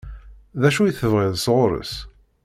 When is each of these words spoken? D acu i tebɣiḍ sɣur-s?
D 0.61 0.63
acu 0.67 0.81
i 0.85 0.91
tebɣiḍ 0.93 1.33
sɣur-s? 1.45 1.93